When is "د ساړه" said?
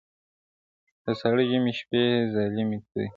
1.03-1.43